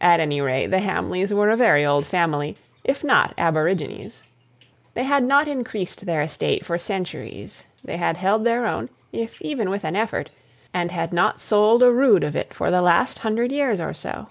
At 0.00 0.20
any 0.20 0.40
rate, 0.40 0.68
the 0.68 0.78
Hamleys 0.80 1.34
were 1.34 1.50
a 1.50 1.54
very 1.58 1.84
old 1.84 2.06
family, 2.06 2.56
if 2.82 3.04
not 3.04 3.34
aborigines. 3.36 4.24
They 4.94 5.04
had 5.04 5.22
not 5.22 5.48
increased 5.48 6.06
their 6.06 6.22
estate 6.22 6.64
for 6.64 6.78
centuries; 6.78 7.66
they 7.84 7.98
had 7.98 8.16
held 8.16 8.44
their 8.44 8.64
own, 8.64 8.88
if 9.12 9.38
even 9.42 9.68
with 9.68 9.84
an 9.84 9.96
effort, 9.96 10.30
and 10.72 10.90
had 10.90 11.12
not 11.12 11.40
sold 11.40 11.82
a 11.82 11.92
rood 11.92 12.24
of 12.24 12.34
it 12.34 12.54
for 12.54 12.70
the 12.70 12.80
last 12.80 13.18
hundred 13.18 13.52
years 13.52 13.80
or 13.80 13.92
so. 13.92 14.28